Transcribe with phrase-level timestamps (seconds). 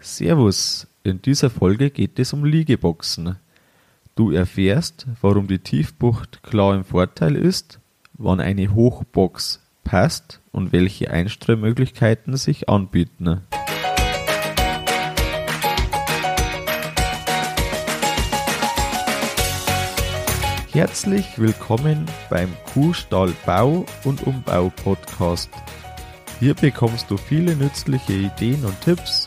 [0.00, 3.36] Servus, in dieser Folge geht es um Liegeboxen.
[4.14, 7.80] Du erfährst, warum die Tiefbucht klar im Vorteil ist,
[8.12, 13.40] wann eine Hochbox passt und welche Einstreummöglichkeiten sich anbieten.
[20.70, 25.50] Herzlich willkommen beim Kuhstall Bau und Umbau Podcast.
[26.38, 29.26] Hier bekommst du viele nützliche Ideen und Tipps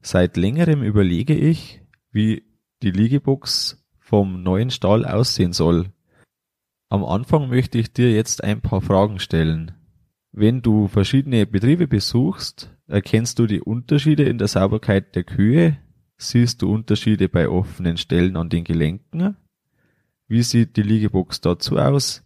[0.00, 2.44] Seit längerem überlege ich, wie
[2.82, 5.92] die Liegebox vom neuen Stall aussehen soll.
[6.88, 9.72] Am Anfang möchte ich dir jetzt ein paar Fragen stellen.
[10.32, 15.78] Wenn du verschiedene Betriebe besuchst, erkennst du die Unterschiede in der Sauberkeit der Kühe?
[16.16, 19.36] Siehst du Unterschiede bei offenen Stellen an den Gelenken?
[20.26, 22.24] Wie sieht die Liegebox dazu aus?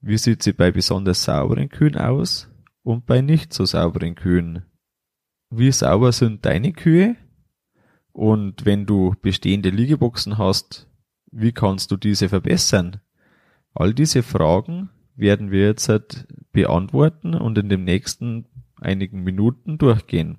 [0.00, 2.50] Wie sieht sie bei besonders sauberen Kühen aus
[2.82, 4.64] und bei nicht so sauberen Kühen?
[5.58, 7.16] Wie sauber sind deine Kühe?
[8.12, 10.88] Und wenn du bestehende Liegeboxen hast,
[11.30, 13.00] wie kannst du diese verbessern?
[13.74, 18.46] All diese Fragen werden wir jetzt halt beantworten und in den nächsten
[18.80, 20.38] einigen Minuten durchgehen.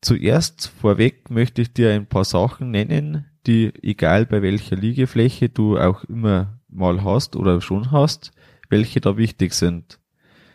[0.00, 5.78] Zuerst vorweg möchte ich dir ein paar Sachen nennen, die egal bei welcher Liegefläche du
[5.78, 8.32] auch immer mal hast oder schon hast,
[8.68, 9.99] welche da wichtig sind.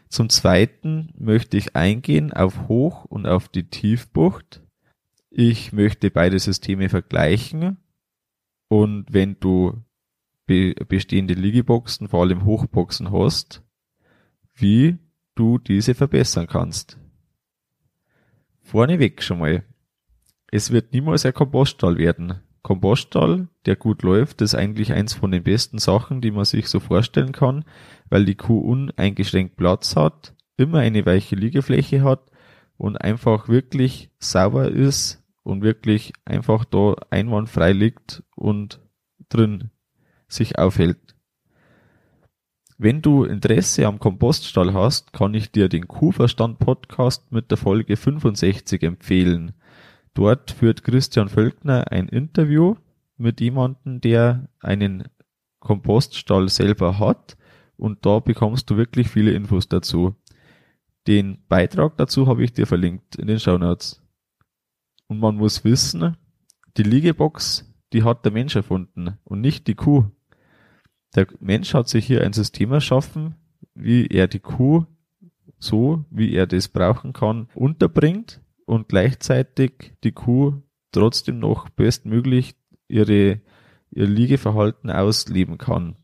[0.09, 4.61] Zum Zweiten möchte ich eingehen auf Hoch- und auf die Tiefbucht.
[5.29, 7.77] Ich möchte beide Systeme vergleichen.
[8.67, 9.83] Und wenn du
[10.45, 13.63] be bestehende Liegeboxen, vor allem Hochboxen hast,
[14.53, 14.97] wie
[15.33, 16.97] du diese verbessern kannst.
[18.61, 19.63] Vorneweg schon mal.
[20.51, 22.41] Es wird niemals ein Kompoststall werden.
[22.65, 26.79] Kompoststall, der gut läuft, ist eigentlich eins von den besten Sachen, die man sich so
[26.79, 27.63] vorstellen kann,
[28.09, 32.31] weil die Kuh uneingeschränkt Platz hat, immer eine weiche Liegefläche hat
[32.75, 38.81] und einfach wirklich sauber ist und wirklich einfach da einwandfrei liegt und
[39.29, 39.69] drin
[40.27, 41.15] sich aufhält.
[42.79, 47.95] Wenn du Interesse am Kompoststall hast, kann ich dir den Kuhverstand Podcast mit der Folge
[47.95, 49.53] 65 empfehlen.
[50.15, 52.75] Dort führt Christian Völkner ein Interview
[53.17, 55.03] mit jemandem, der einen
[55.59, 57.37] Kompoststall selber hat
[57.75, 60.15] und da bekommst du wirklich viele Infos dazu.
[61.05, 64.01] Den Beitrag dazu habe ich dir verlinkt in den Show Notes.
[65.07, 66.15] Und man muss wissen,
[66.77, 70.05] die Liegebox, die hat der Mensch erfunden und nicht die Kuh.
[71.13, 73.35] Der Mensch hat sich hier ein System erschaffen,
[73.73, 74.85] wie er die Kuh
[75.59, 80.61] so, wie er das brauchen kann, unterbringt und gleichzeitig die Kuh
[80.91, 82.55] trotzdem noch bestmöglich
[82.87, 83.41] ihre,
[83.91, 85.95] ihr Liegeverhalten ausleben kann.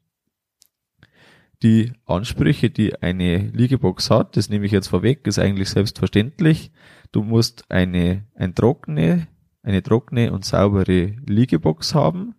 [1.64, 6.72] Die Ansprüche, die eine Liegebox hat, das nehme ich jetzt vorweg, ist eigentlich selbstverständlich.
[7.12, 9.28] Du musst eine, ein trockene,
[9.62, 12.34] eine trockene und saubere Liegebox haben.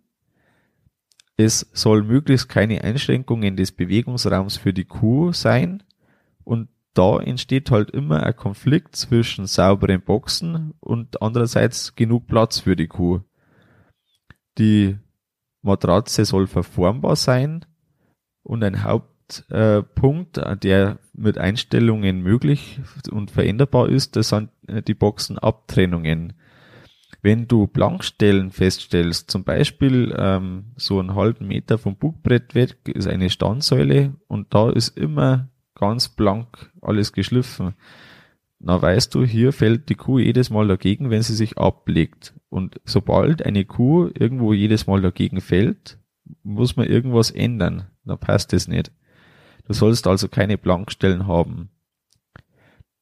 [1.37, 5.83] Es soll möglichst keine Einschränkungen des Bewegungsraums für die Kuh sein
[6.43, 12.75] und da entsteht halt immer ein Konflikt zwischen sauberen Boxen und andererseits genug Platz für
[12.75, 13.21] die Kuh.
[14.57, 14.97] Die
[15.63, 17.65] Matratze soll verformbar sein
[18.43, 22.79] und ein Hauptpunkt, äh, der mit Einstellungen möglich
[23.09, 26.33] und veränderbar ist, das sind äh, die Boxenabtrennungen.
[27.21, 33.07] Wenn du Blankstellen feststellst, zum Beispiel ähm, so einen halben Meter vom Bugbrett weg ist
[33.07, 35.49] eine Standsäule und da ist immer
[35.83, 37.73] ganz blank alles geschliffen.
[38.59, 42.33] Na weißt du, hier fällt die Kuh jedes Mal dagegen, wenn sie sich ablegt.
[42.47, 45.99] Und sobald eine Kuh irgendwo jedes Mal dagegen fällt,
[46.41, 47.87] muss man irgendwas ändern.
[48.05, 48.93] Dann passt es nicht.
[49.67, 51.69] Du sollst also keine Blankstellen haben.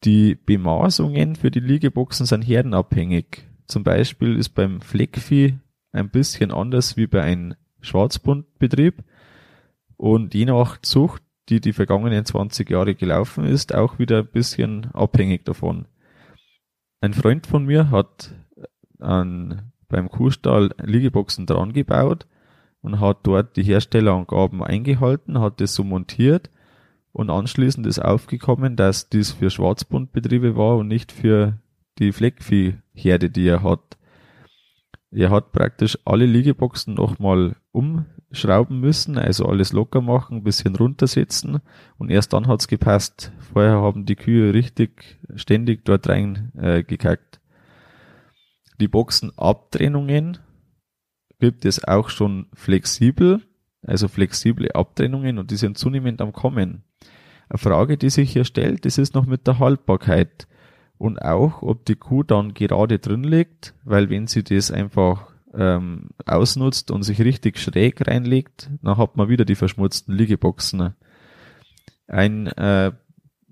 [0.04, 3.44] Die Bemaßungen für die Liegeboxen sind herdenabhängig.
[3.68, 5.60] Zum Beispiel ist beim Fleckvieh
[5.92, 9.04] ein bisschen anders wie bei einem Schwarzbundbetrieb.
[9.98, 11.22] Und je nach Zucht
[11.52, 15.86] die die vergangenen 20 Jahre gelaufen ist, auch wieder ein bisschen abhängig davon.
[17.02, 18.34] Ein Freund von mir hat
[19.00, 22.26] an, beim Kuhstall Liegeboxen dran gebaut
[22.82, 26.50] und hat dort die Herstellerangaben eingehalten, hat das so montiert
[27.12, 31.60] und anschließend ist aufgekommen, dass dies für Schwarzbundbetriebe war und nicht für
[32.00, 33.98] die Fleckviehherde, die er hat.
[35.12, 37.58] Er hat praktisch alle Liegeboxen nochmal
[38.32, 41.60] umschrauben müssen, also alles locker machen, bisschen runtersetzen
[41.98, 43.32] und erst dann hat's gepasst.
[43.54, 47.42] Vorher haben die Kühe richtig ständig dort rein äh, gekackt.
[48.80, 50.38] Die Boxenabtrennungen
[51.40, 53.42] gibt es auch schon flexibel,
[53.86, 56.84] also flexible Abtrennungen und die sind zunehmend am Kommen.
[57.50, 60.48] Eine Frage, die sich hier stellt, das ist noch mit der Haltbarkeit
[60.98, 66.10] und auch, ob die Kuh dann gerade drin liegt, weil wenn sie das einfach ähm,
[66.26, 70.94] ausnutzt und sich richtig schräg reinlegt, dann hat man wieder die verschmutzten Liegeboxen.
[72.08, 72.92] Ein äh,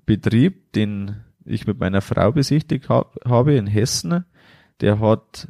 [0.06, 4.26] Betrieb, den ich mit meiner Frau besichtigt hab, habe in Hessen,
[4.82, 5.48] der hat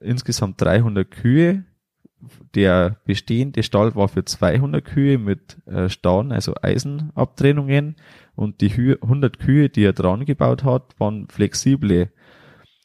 [0.00, 1.64] insgesamt 300 Kühe.
[2.54, 7.96] Der bestehende Stall war für 200 Kühe mit äh, Stauen, also Eisenabtrennungen
[8.34, 12.10] und die 100 Kühe, die er dran gebaut hat, waren flexible.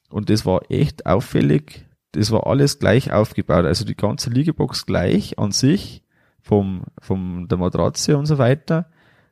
[0.09, 1.85] Und das war echt auffällig.
[2.13, 3.65] Das war alles gleich aufgebaut.
[3.65, 6.03] Also die ganze Liegebox gleich an sich
[6.41, 8.89] vom, vom der Matratze und so weiter.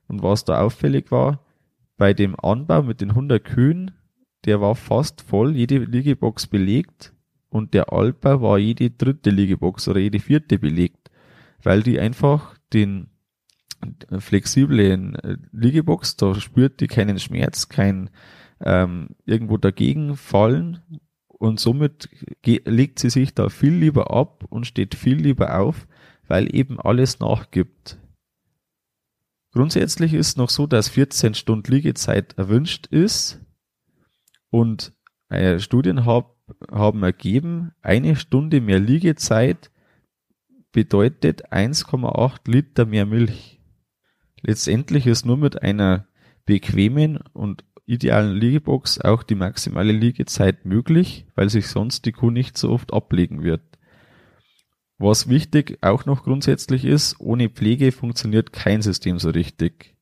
[0.07, 1.45] Und was da auffällig war,
[1.97, 3.91] bei dem Anbau mit den 100 Kühen,
[4.45, 7.13] der war fast voll, jede Liegebox belegt
[7.49, 11.11] und der Altbau war jede dritte Liegebox oder jede vierte belegt,
[11.61, 13.07] weil die einfach den
[14.17, 18.09] flexiblen äh, Liegebox, da spürt die keinen Schmerz, kein
[18.59, 20.79] ähm, irgendwo dagegen fallen
[21.41, 22.07] und somit
[22.45, 25.87] legt sie sich da viel lieber ab und steht viel lieber auf,
[26.27, 27.97] weil eben alles nachgibt.
[29.51, 33.39] Grundsätzlich ist noch so, dass 14 Stunden Liegezeit erwünscht ist
[34.51, 34.93] und
[35.29, 36.37] äh, Studien hab,
[36.69, 39.71] haben ergeben, eine Stunde mehr Liegezeit
[40.71, 43.59] bedeutet 1,8 Liter mehr Milch.
[44.41, 46.05] Letztendlich ist nur mit einer
[46.45, 52.57] bequemen und idealen Liegebox auch die maximale Liegezeit möglich, weil sich sonst die Kuh nicht
[52.57, 53.61] so oft ablegen wird.
[54.97, 59.95] Was wichtig auch noch grundsätzlich ist, ohne Pflege funktioniert kein System so richtig.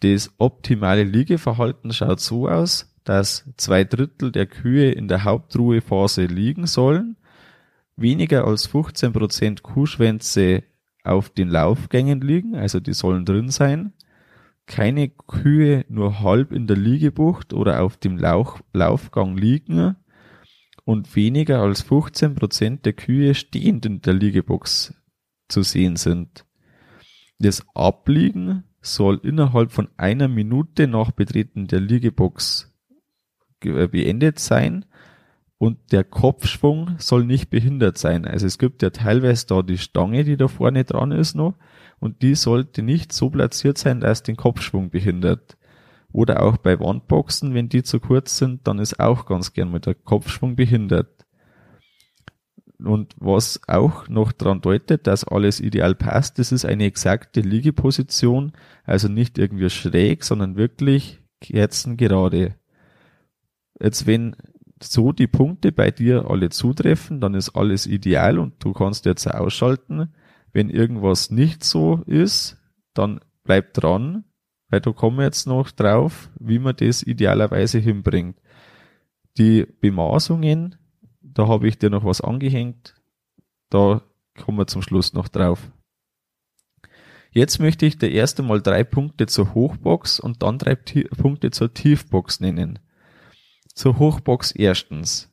[0.00, 6.66] Das optimale Liegeverhalten schaut so aus, dass zwei Drittel der Kühe in der Hauptruhephase liegen
[6.66, 7.16] sollen,
[7.96, 10.62] weniger als 15% Kuhschwänze
[11.04, 13.92] auf den Laufgängen liegen, also die sollen drin sein.
[14.66, 19.96] Keine Kühe nur halb in der Liegebucht oder auf dem Lauch, Laufgang liegen
[20.84, 24.94] und weniger als 15 Prozent der Kühe stehend in der Liegebox
[25.48, 26.46] zu sehen sind.
[27.38, 32.72] Das Abliegen soll innerhalb von einer Minute nach Betreten der Liegebox
[33.60, 34.84] beendet sein
[35.58, 38.24] und der Kopfschwung soll nicht behindert sein.
[38.24, 41.54] Also es gibt ja teilweise da die Stange, die da vorne dran ist noch
[42.02, 45.56] und die sollte nicht so platziert sein, dass den Kopfschwung behindert.
[46.10, 49.78] Oder auch bei Wandboxen, wenn die zu kurz sind, dann ist auch ganz gern mal
[49.78, 51.24] der Kopfschwung behindert.
[52.80, 58.50] Und was auch noch daran deutet, dass alles ideal passt, das ist eine exakte Liegeposition,
[58.82, 62.56] also nicht irgendwie schräg, sondern wirklich kerzengerade.
[63.80, 64.34] Jetzt wenn
[64.82, 69.32] so die Punkte bei dir alle zutreffen, dann ist alles ideal und du kannst jetzt
[69.32, 70.12] ausschalten.
[70.52, 72.58] Wenn irgendwas nicht so ist,
[72.94, 74.24] dann bleib dran,
[74.68, 78.38] weil da kommen wir jetzt noch drauf, wie man das idealerweise hinbringt.
[79.38, 80.76] Die Bemaßungen,
[81.20, 82.94] da habe ich dir noch was angehängt,
[83.70, 84.02] da
[84.42, 85.70] kommen wir zum Schluss noch drauf.
[87.30, 91.72] Jetzt möchte ich dir erst einmal drei Punkte zur Hochbox und dann drei Punkte zur
[91.72, 92.78] Tiefbox nennen.
[93.74, 95.30] Zur Hochbox erstens.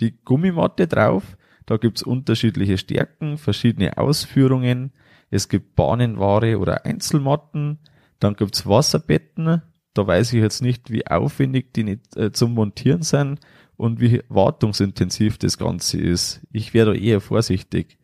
[0.00, 4.92] Die Gummimatte drauf, da gibt's unterschiedliche Stärken, verschiedene Ausführungen.
[5.30, 7.78] Es gibt Bahnenware oder Einzelmatten.
[8.20, 9.62] Dann gibt's Wasserbetten.
[9.92, 13.40] Da weiß ich jetzt nicht, wie aufwendig die nicht, äh, zum Montieren sind
[13.76, 16.40] und wie wartungsintensiv das Ganze ist.
[16.52, 17.98] Ich wäre da eher vorsichtig.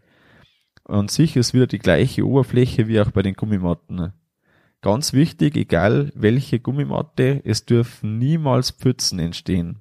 [0.84, 4.12] An sich ist wieder die gleiche Oberfläche wie auch bei den Gummimatten.
[4.80, 9.78] Ganz wichtig, egal welche Gummimatte, es dürfen niemals Pfützen entstehen.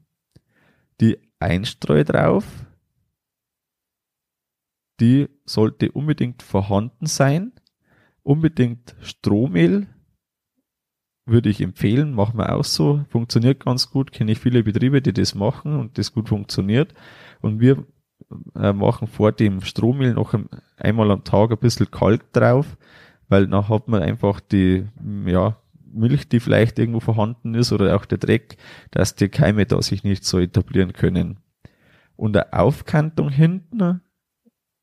[0.99, 2.45] Die Einstreu drauf,
[5.01, 7.51] die sollte unbedingt vorhanden sein.
[8.23, 9.87] Unbedingt Strohmehl
[11.25, 15.13] würde ich empfehlen, machen wir auch so, funktioniert ganz gut, kenne ich viele Betriebe, die
[15.13, 16.93] das machen und das gut funktioniert.
[17.41, 17.85] Und wir
[18.55, 20.35] äh, machen vor dem Strohmehl noch
[20.77, 22.77] einmal am Tag ein bisschen Kalk drauf,
[23.27, 24.87] weil dann hat man einfach die,
[25.25, 25.57] ja,
[25.93, 28.57] Milch, die vielleicht irgendwo vorhanden ist oder auch der Dreck,
[28.91, 31.39] dass die Keime da sich nicht so etablieren können.
[32.15, 34.01] Und eine Aufkantung hinten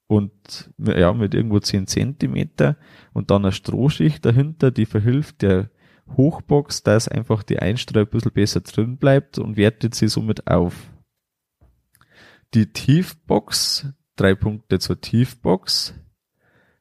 [0.09, 2.77] und ja, mit irgendwo 10 Zentimeter
[3.13, 5.71] und dann eine Strohschicht dahinter, die verhilft der
[6.17, 10.91] Hochbox, dass einfach die Einstreu ein bisschen besser drin bleibt und wertet sie somit auf.
[12.55, 13.87] Die Tiefbox,
[14.17, 15.95] drei Punkte zur Tiefbox.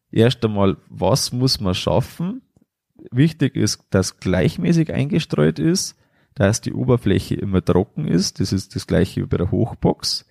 [0.10, 2.42] Erst einmal, was muss man schaffen?
[3.12, 6.00] Wichtig ist, dass gleichmäßig eingestreut ist,
[6.34, 8.40] dass die Oberfläche immer trocken ist.
[8.40, 10.27] Das ist das gleiche wie bei der Hochbox.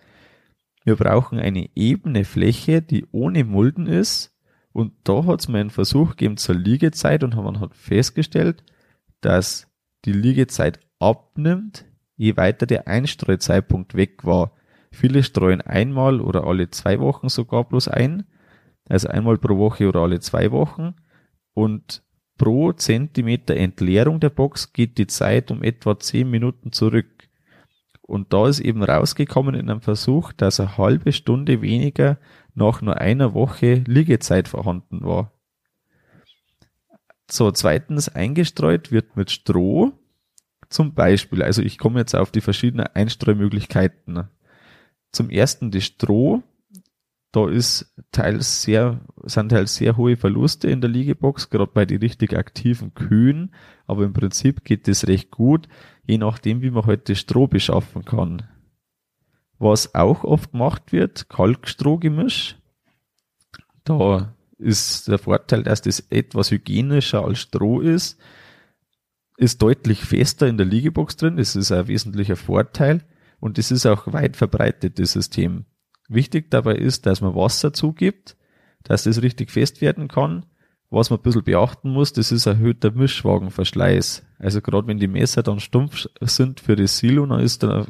[0.87, 4.33] Wir brauchen eine ebene Fläche, die ohne Mulden ist.
[4.73, 8.63] Und da hat es mal einen Versuch gegeben zur Liegezeit und man hat festgestellt,
[9.21, 9.67] dass
[10.05, 14.53] die Liegezeit abnimmt, je weiter der Einstreuzeitpunkt weg war.
[14.93, 18.25] Viele streuen einmal oder alle zwei Wochen sogar bloß ein,
[18.89, 20.95] also einmal pro Woche oder alle zwei Wochen.
[21.53, 22.05] Und
[22.39, 27.26] pro Zentimeter Entleerung der Box geht die Zeit um etwa zehn Minuten zurück.
[28.07, 32.19] Und da ist eben rausgekommen in einem Versuch, dass eine halbe Stunde weniger
[32.55, 35.33] nach nur einer Woche Liegezeit vorhanden war.
[37.29, 39.93] So, zweitens eingestreut wird mit Stroh.
[40.69, 44.29] Zum Beispiel, also ich komme jetzt auf die verschiedenen Einstreumöglichkeiten.
[45.11, 46.43] Zum ersten das Stroh.
[47.33, 51.99] Da ist teils sehr, sind teils sehr hohe Verluste in der Liegebox, gerade bei den
[51.99, 53.53] richtig aktiven Kühen.
[53.87, 55.69] Aber im Prinzip geht das recht gut,
[56.07, 58.43] je nachdem, wie man heute Stroh beschaffen kann.
[59.59, 62.57] Was auch oft gemacht wird, Kalkstrohgemisch.
[63.85, 68.19] Da ist der Vorteil, dass das etwas hygienischer als Stroh ist,
[69.37, 71.37] ist deutlich fester in der Liegebox drin.
[71.37, 73.05] Das ist ein wesentlicher Vorteil
[73.39, 75.67] und es ist auch weit verbreitet, das System.
[76.09, 78.37] Wichtig dabei ist, dass man Wasser zugibt,
[78.83, 80.47] dass das richtig fest werden kann.
[80.89, 84.25] Was man ein bisschen beachten muss, das ist erhöhter Mischwagenverschleiß.
[84.39, 87.87] Also gerade wenn die Messer dann stumpf sind für das Silo, dann ist der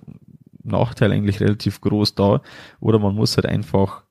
[0.63, 2.41] Nachteil eigentlich relativ groß da.
[2.81, 4.05] Oder man muss halt einfach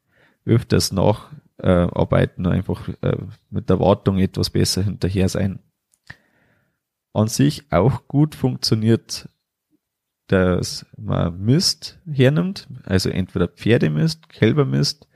[0.45, 3.17] öfters nach äh, einfach äh,
[3.49, 5.59] mit der Wartung etwas besser hinterher sein.
[7.13, 9.29] An sich auch gut funktioniert,
[10.27, 15.07] dass man Mist hernimmt, also entweder Pferdemist, Kälbermist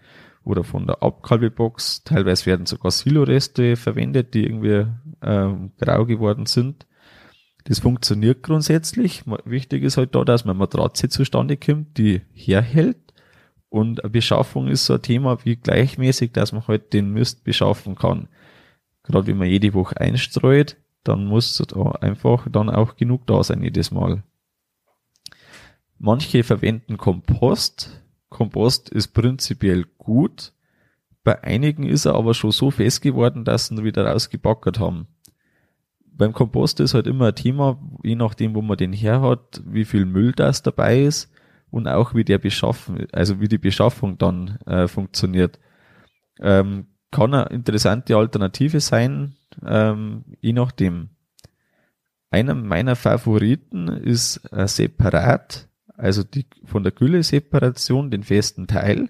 [0.49, 2.03] oder von der Abkalbebox.
[2.03, 4.87] Teilweise werden sogar Siloreste verwendet, die irgendwie
[5.21, 6.85] ähm, grau geworden sind.
[7.65, 9.23] Das funktioniert grundsätzlich.
[9.45, 12.97] Wichtig ist halt da, dass man Matratze zustande kommt, die herhält
[13.69, 17.95] und eine Beschaffung ist so ein Thema wie gleichmäßig, dass man halt den Mist beschaffen
[17.95, 18.27] kann.
[19.03, 23.63] Gerade wenn man jede Woche einstreut, dann muss da einfach dann auch genug da sein
[23.63, 24.23] jedes Mal.
[25.99, 28.01] Manche verwenden Kompost.
[28.29, 30.53] Kompost ist prinzipiell gut.
[31.23, 35.07] Bei einigen ist er aber schon so fest geworden, dass sie ihn wieder rausgebackert haben.
[36.05, 39.85] Beim Kompost ist halt immer ein Thema, je nachdem, wo man den her hat, wie
[39.85, 41.31] viel Müll das dabei ist
[41.71, 45.59] und auch wie der beschaffen, also wie die Beschaffung dann äh, funktioniert.
[46.39, 51.09] Ähm, kann eine interessante Alternative sein, ähm, je nachdem.
[52.31, 55.68] Einer meiner Favoriten ist äh, separat,
[55.99, 59.09] also die von der Gülle-Separation, den festen Teil.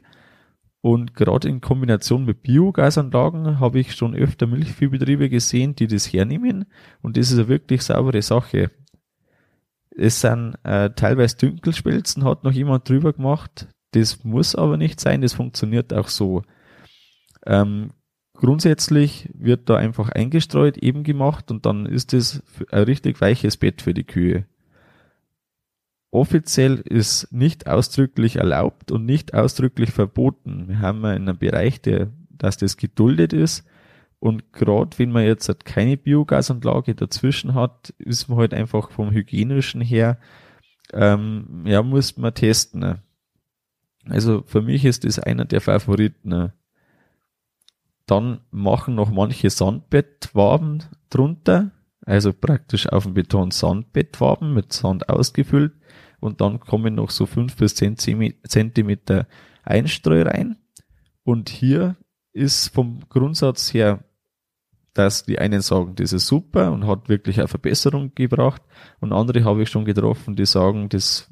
[0.81, 6.65] Und gerade in Kombination mit Biogasanlagen habe ich schon öfter Milchviehbetriebe gesehen, die das hernehmen.
[7.01, 8.71] Und das ist eine wirklich saubere Sache.
[9.91, 13.67] Es sind äh, teilweise Dünkelspelzen, hat noch jemand drüber gemacht.
[13.91, 16.43] Das muss aber nicht sein, das funktioniert auch so.
[17.45, 17.91] Ähm,
[18.33, 22.41] grundsätzlich wird da einfach eingestreut, eben gemacht und dann ist es
[22.71, 24.45] ein richtig weiches Bett für die Kühe.
[26.11, 30.67] Offiziell ist nicht ausdrücklich erlaubt und nicht ausdrücklich verboten.
[30.67, 33.63] Wir haben ja in Bereich, der, dass das geduldet ist
[34.19, 39.11] und gerade wenn man jetzt halt keine Biogasanlage dazwischen hat, ist man halt einfach vom
[39.11, 40.19] hygienischen her,
[40.91, 42.81] ähm, ja, muss man testen.
[42.81, 43.01] Ne?
[44.09, 46.29] Also für mich ist das einer der Favoriten.
[46.29, 46.53] Ne?
[48.05, 51.71] Dann machen noch manche Sandbettwaben drunter,
[52.05, 55.73] also praktisch auf dem Beton Sandbettwaben mit Sand ausgefüllt
[56.19, 59.27] und dann kommen noch so fünf bis zehn Zentimeter
[59.63, 60.57] Einstreu rein.
[61.23, 61.95] Und hier
[62.33, 64.03] ist vom Grundsatz her
[64.93, 68.61] dass die einen sagen, das ist super und hat wirklich eine Verbesserung gebracht
[68.99, 71.29] und andere habe ich schon getroffen, die sagen, das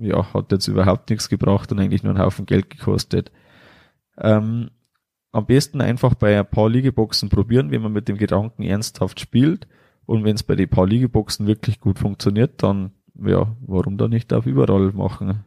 [0.00, 3.32] ja, hat jetzt überhaupt nichts gebracht und eigentlich nur einen Haufen Geld gekostet.
[4.18, 4.70] Ähm,
[5.30, 9.66] am besten einfach bei ein paar Liegeboxen probieren, wenn man mit dem Gedanken ernsthaft spielt
[10.12, 14.30] und wenn es bei den paar Liegeboxen wirklich gut funktioniert, dann ja, warum da nicht
[14.34, 15.42] auf überall machen?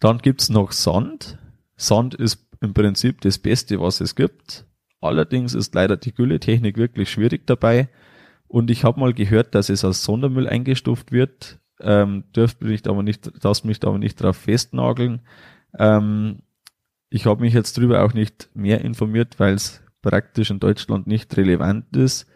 [0.00, 1.38] Dann gibt's noch Sand.
[1.76, 4.66] Sand ist im Prinzip das Beste, was es gibt.
[5.00, 7.90] Allerdings ist leider die Gülletechnik wirklich schwierig dabei.
[8.48, 11.60] Und ich habe mal gehört, dass es als Sondermüll eingestuft wird.
[11.80, 15.20] Ähm, dürft mich aber nicht, darfst mich aber nicht darauf festnageln.
[15.78, 16.40] Ähm,
[17.08, 21.36] ich habe mich jetzt drüber auch nicht mehr informiert, weil es praktisch in Deutschland nicht
[21.36, 22.28] relevant ist.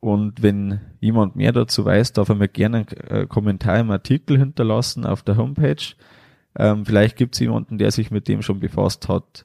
[0.00, 4.38] Und wenn jemand mehr dazu weiß, darf er mir gerne einen äh, Kommentar im Artikel
[4.38, 5.94] hinterlassen auf der Homepage.
[6.58, 9.44] Ähm, vielleicht gibt es jemanden, der sich mit dem schon befasst hat.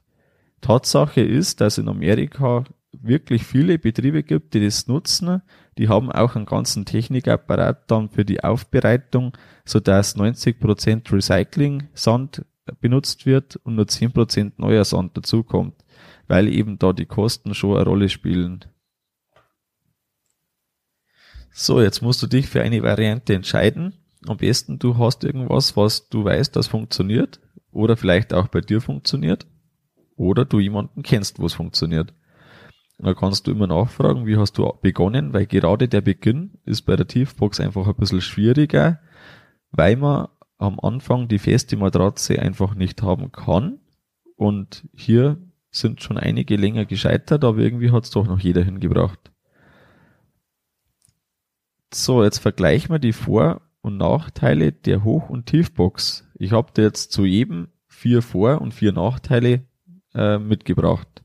[0.62, 5.42] Tatsache ist, dass in Amerika wirklich viele Betriebe gibt, die das nutzen.
[5.78, 9.34] Die haben auch einen ganzen Technikapparat dann für die Aufbereitung,
[9.66, 12.46] so dass 90% Recycling Sand
[12.80, 15.79] benutzt wird und nur 10% neuer Sand dazukommt,
[16.30, 18.64] weil eben da die Kosten schon eine Rolle spielen.
[21.52, 23.96] So, jetzt musst du dich für eine Variante entscheiden.
[24.28, 28.80] Am besten du hast irgendwas, was du weißt, das funktioniert oder vielleicht auch bei dir
[28.80, 29.48] funktioniert
[30.16, 32.14] oder du jemanden kennst, wo es funktioniert.
[33.00, 36.84] Und da kannst du immer nachfragen, wie hast du begonnen, weil gerade der Beginn ist
[36.84, 39.00] bei der Tiefbox einfach ein bisschen schwieriger,
[39.72, 40.28] weil man
[40.60, 43.80] am Anfang die feste Matratze einfach nicht haben kann.
[44.36, 45.38] Und hier
[45.72, 49.32] sind schon einige länger gescheitert, aber irgendwie hat es doch noch jeder hingebracht.
[51.94, 56.28] So, jetzt vergleichen wir die Vor- und Nachteile der Hoch- und Tiefbox.
[56.36, 59.66] Ich habe dir jetzt zu jedem vier Vor- und vier Nachteile
[60.14, 61.24] äh, mitgebracht.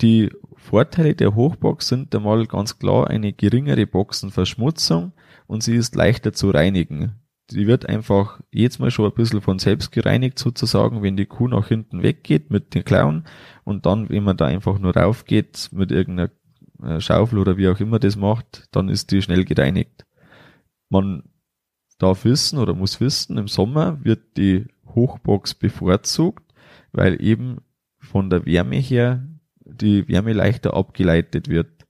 [0.00, 5.12] Die Vorteile der Hochbox sind einmal ganz klar eine geringere Boxenverschmutzung
[5.46, 7.21] und sie ist leichter zu reinigen.
[7.50, 11.48] Die wird einfach jetzt mal schon ein bisschen von selbst gereinigt sozusagen, wenn die Kuh
[11.48, 13.24] nach hinten weggeht mit den Klauen
[13.64, 16.30] und dann, wenn man da einfach nur raufgeht mit irgendeiner
[16.82, 20.06] äh, Schaufel oder wie auch immer das macht, dann ist die schnell gereinigt.
[20.88, 21.24] Man
[21.98, 26.52] darf wissen oder muss wissen, im Sommer wird die Hochbox bevorzugt,
[26.92, 27.58] weil eben
[27.98, 29.26] von der Wärme her
[29.64, 31.81] die Wärme leichter abgeleitet wird.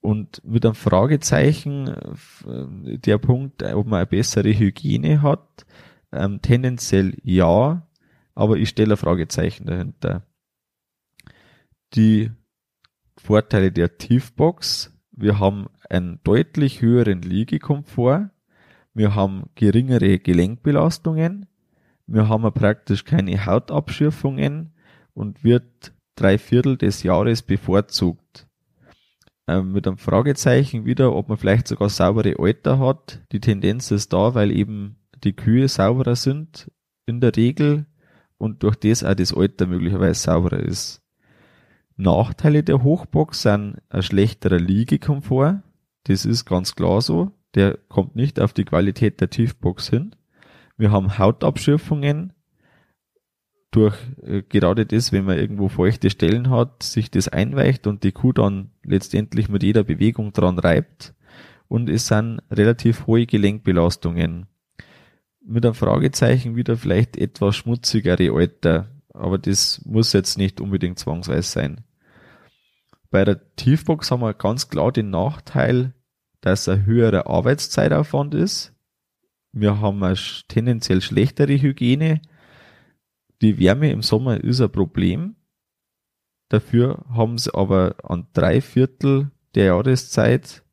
[0.00, 5.66] Und mit einem Fragezeichen äh, der Punkt, ob man eine bessere Hygiene hat,
[6.12, 7.86] ähm, tendenziell ja,
[8.34, 10.22] aber ich stelle ein Fragezeichen dahinter.
[11.94, 12.30] Die
[13.18, 14.94] Vorteile der Tiefbox.
[15.10, 18.30] Wir haben einen deutlich höheren Liegekomfort.
[18.94, 21.46] Wir haben geringere Gelenkbelastungen.
[22.06, 24.72] Wir haben praktisch keine Hautabschürfungen
[25.14, 28.27] und wird drei Viertel des Jahres bevorzugt.
[29.48, 33.22] Ähm, mit einem Fragezeichen wieder, ob man vielleicht sogar saubere Euter hat.
[33.32, 36.70] Die Tendenz ist da, weil eben die Kühe sauberer sind
[37.06, 37.86] in der Regel
[38.36, 41.02] und durch das auch das Euter möglicherweise sauberer ist.
[41.96, 45.62] Nachteile der Hochbox sind ein schlechterer Liegekomfort.
[46.04, 47.32] Das ist ganz klar so.
[47.54, 50.14] Der kommt nicht auf die Qualität der Tiefbox hin.
[50.76, 52.34] Wir haben Hautabschürfungen.
[53.70, 58.12] Durch äh, gerade das, wenn man irgendwo feuchte Stellen hat, sich das einweicht und die
[58.12, 61.14] Kuh dann letztendlich mit jeder Bewegung dran reibt.
[61.68, 64.46] Und es sind relativ hohe Gelenkbelastungen.
[65.44, 68.88] Mit einem Fragezeichen wieder vielleicht etwas schmutzigere Alter.
[69.12, 71.84] Aber das muss jetzt nicht unbedingt zwangsweise sein.
[73.10, 75.94] Bei der Tiefbox haben wir ganz klar den Nachteil,
[76.40, 78.74] dass ein höherer Arbeitszeitaufwand ist.
[79.52, 80.16] Wir haben eine
[80.48, 82.20] tendenziell schlechtere Hygiene.
[83.40, 85.36] Die Wärme im Sommer ist ein Problem.
[86.48, 90.64] Dafür haben sie aber an drei Viertel der Jahreszeit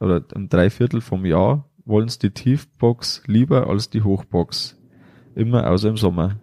[0.00, 4.76] oder ein Dreiviertel vom Jahr wollen sie die Tiefbox lieber als die Hochbox.
[5.34, 6.38] Immer außer im Sommer.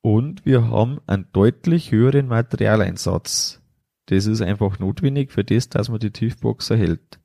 [0.00, 3.60] Und wir haben einen deutlich höheren Materialeinsatz.
[4.06, 7.20] Das ist einfach notwendig für das, dass man die Tiefbox erhält.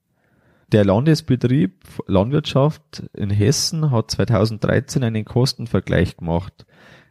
[0.72, 6.66] Der Landesbetrieb Landwirtschaft in Hessen hat 2013 einen Kostenvergleich gemacht.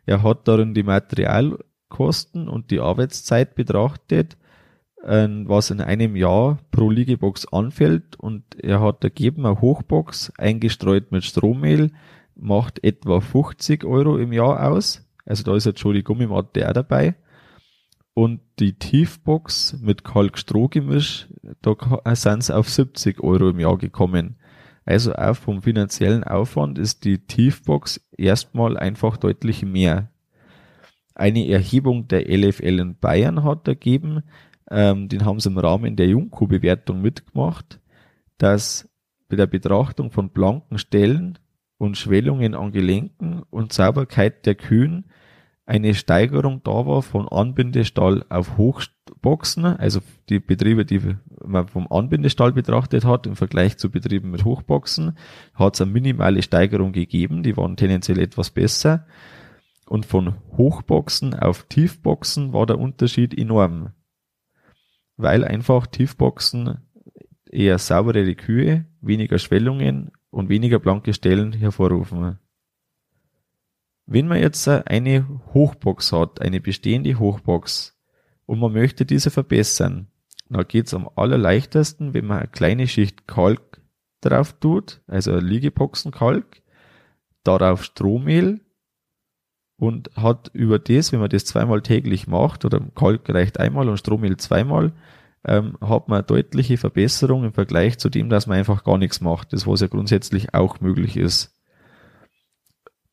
[0.07, 4.37] Er hat darin die Materialkosten und die Arbeitszeit betrachtet,
[5.05, 11.25] was in einem Jahr pro Liegebox anfällt und er hat ergeben, eine Hochbox eingestreut mit
[11.25, 11.91] Strohmehl
[12.37, 15.05] macht etwa 50 Euro im Jahr aus.
[15.25, 17.17] Also da ist jetzt schon die Gummimatte auch dabei
[18.15, 21.29] und die Tiefbox mit Kalk-Stroh-Gemisch,
[21.63, 21.75] da
[22.15, 24.37] sind es auf 70 Euro im Jahr gekommen.
[24.85, 30.11] Also auch vom finanziellen Aufwand ist die Tiefbox erstmal einfach deutlich mehr.
[31.15, 34.23] Eine Erhebung der LFL in Bayern hat ergeben,
[34.71, 37.81] ähm, den haben sie im Rahmen der Jungkuh-Bewertung mitgemacht,
[38.39, 38.89] dass
[39.29, 41.39] bei der Betrachtung von blanken Stellen
[41.79, 45.05] und Schwellungen an Gelenken und Sauberkeit der Kühen
[45.65, 52.53] eine Steigerung da war von Anbindestall auf Hochboxen, also die Betriebe, die man vom Anbindestall
[52.53, 55.17] betrachtet hat, im Vergleich zu Betrieben mit Hochboxen,
[55.55, 59.07] hat es eine minimale Steigerung gegeben, die waren tendenziell etwas besser.
[59.87, 63.91] Und von Hochboxen auf Tiefboxen war der Unterschied enorm.
[65.17, 66.79] Weil einfach Tiefboxen
[67.51, 72.39] eher sauberere Kühe, weniger Schwellungen und weniger blanke Stellen hervorrufen.
[74.07, 77.99] Wenn man jetzt eine Hochbox hat, eine bestehende Hochbox,
[78.47, 80.09] und man möchte diese verbessern,
[80.49, 83.81] da geht's am allerleichtesten, wenn man eine kleine Schicht Kalk
[84.21, 86.63] drauf tut, also Liegeboxenkalk,
[87.45, 88.61] darauf Strohmehl
[89.77, 93.97] und hat über das, wenn man das zweimal täglich macht, oder Kalk reicht einmal und
[93.97, 94.93] Strohmehl zweimal,
[95.45, 99.21] ähm, hat man eine deutliche Verbesserung im Vergleich zu dem, dass man einfach gar nichts
[99.21, 99.53] macht.
[99.53, 101.59] Das was ja grundsätzlich auch möglich ist.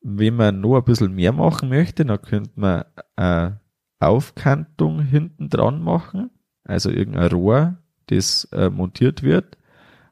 [0.02, 2.84] Wenn man noch ein bisschen mehr machen möchte, dann könnte man
[3.16, 3.60] eine
[3.98, 6.30] Aufkantung hinten dran machen,
[6.64, 9.58] also irgendein Rohr, das äh, montiert wird.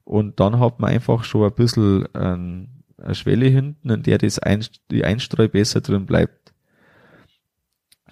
[0.05, 2.69] Und dann hat man einfach schon ein bisschen eine
[3.13, 6.55] Schwelle hinten, in der das Ein die Einstreu besser drin bleibt.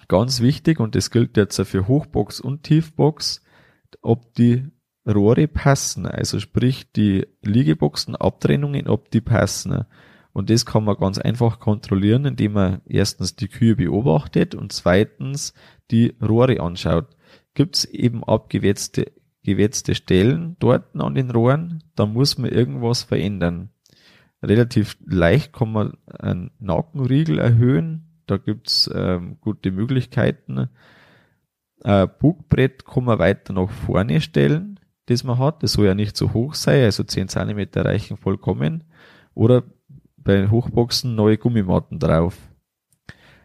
[0.07, 3.43] Ganz wichtig, und das gilt jetzt für Hochbox und Tiefbox,
[4.01, 4.71] ob die
[5.07, 9.85] Rohre passen, also sprich die Liegeboxenabtrennungen, ob die passen.
[10.37, 15.55] Und das kann man ganz einfach kontrollieren, indem man erstens die Kühe beobachtet und zweitens
[15.89, 17.07] die Rohre anschaut.
[17.55, 23.69] Gibt es eben abgewetzte gewetzte Stellen dort an den Rohren, dann muss man irgendwas verändern.
[24.43, 30.69] Relativ leicht kann man einen Nackenriegel erhöhen, da gibt's ähm, gute Möglichkeiten.
[31.83, 35.63] Ein Bugbrett kann man weiter nach vorne stellen, das man hat.
[35.63, 38.83] Das soll ja nicht so hoch sein, also 10 cm reichen vollkommen.
[39.33, 39.63] Oder
[40.27, 42.37] bei Hochboxen neue Gummimatten drauf.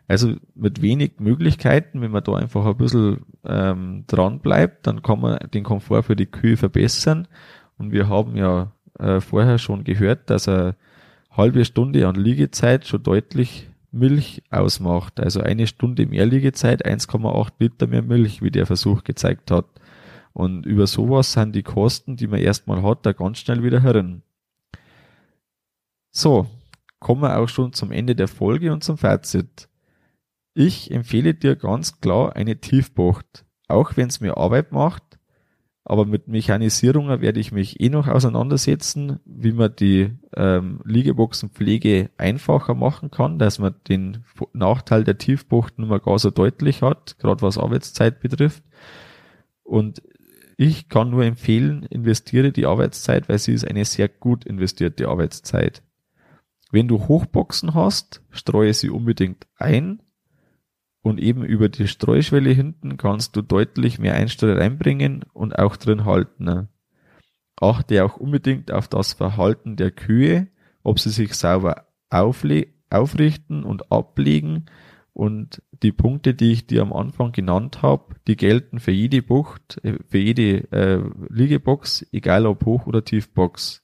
[0.09, 5.21] Also mit wenig Möglichkeiten, wenn man da einfach ein bisschen ähm, dran bleibt, dann kann
[5.21, 7.29] man den Komfort für die Kühe verbessern.
[7.79, 10.75] Und wir haben ja äh, vorher schon gehört, dass eine
[11.31, 15.21] halbe Stunde an Liegezeit schon deutlich Milch ausmacht.
[15.21, 19.66] Also eine Stunde mehr Liegezeit, 1,8 Liter mehr Milch, wie der Versuch gezeigt hat.
[20.33, 24.23] Und über sowas sind die Kosten, die man erstmal hat, da ganz schnell wieder herin.
[26.11, 26.49] So,
[27.03, 29.69] kommen wir auch schon zum Ende der Folge und zum Fazit.
[30.55, 35.19] Ich empfehle dir ganz klar eine Tiefbucht, auch wenn es mir Arbeit macht,
[35.85, 42.75] aber mit Mechanisierungen werde ich mich eh noch auseinandersetzen, wie man die ähm, Liegeboxenpflege einfacher
[42.75, 47.43] machen kann, dass man den Nachteil der Tiefbucht nur mal gar so deutlich hat, gerade
[47.43, 48.62] was Arbeitszeit betrifft.
[49.65, 50.03] Und
[50.57, 55.83] ich kann nur empfehlen, investiere die Arbeitszeit, weil sie ist eine sehr gut investierte Arbeitszeit.
[56.73, 60.03] Wenn du Hochboxen hast, streue sie unbedingt ein
[61.03, 66.07] und eben über die Streuschwelle hinten kannst du deutlich mehr Einstreu reinbringen und auch drin
[66.07, 66.45] halten.
[66.45, 66.69] Ne?
[67.61, 70.49] Achte auch unbedingt auf das Verhalten der Kühe,
[70.83, 74.65] ob sie sich sauber aufrichten und ablegen.
[75.13, 79.79] Und die Punkte, die ich dir am Anfang genannt habe, die gelten für jede Bucht,
[79.85, 83.83] äh, für jede äh, Liegebox, egal ob Hoch- oder Tiefbox.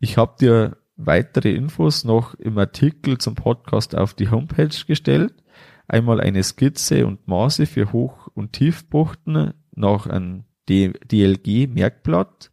[0.00, 5.32] Ich habe dir weitere Infos noch im Artikel zum Podcast auf die Homepage gestellt
[5.88, 12.50] einmal eine Skizze und Maße für Hoch- und Tiefbuchten nach einem DLG-Merkblatt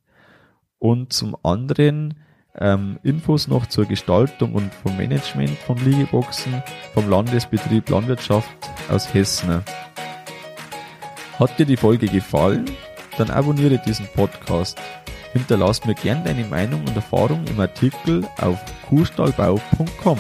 [0.80, 2.16] und zum anderen
[2.58, 8.50] ähm, Infos noch zur Gestaltung und vom Management von Liegeboxen vom Landesbetrieb Landwirtschaft
[8.90, 9.62] aus Hessen.
[11.38, 12.64] Hat dir die Folge gefallen?
[13.18, 14.80] Dann abonniere diesen Podcast.
[15.36, 20.18] Hinterlass mir gern deine Meinung und Erfahrung im Artikel auf kuhstallbau.com.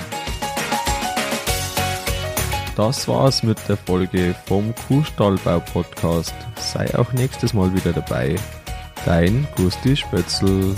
[2.76, 6.36] Das war's mit der Folge vom Kuhstallbau Podcast.
[6.58, 8.36] Sei auch nächstes Mal wieder dabei.
[9.06, 10.76] Dein Gusti Spötzl.